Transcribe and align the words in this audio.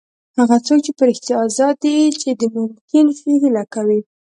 هغه 0.39 0.57
څوک 0.67 0.83
په 0.97 1.03
رښتیا 1.09 1.35
ازاد 1.45 1.75
دی 1.83 1.97
چې 2.21 2.29
د 2.39 2.43
ممکن 2.55 3.05
شي 3.19 3.31
هیله 3.43 3.63
کوي. 3.73 3.99